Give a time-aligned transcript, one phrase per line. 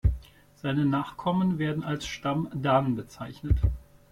[0.55, 3.59] Seine Nachkommen werden als Stamm Dan bezeichnet.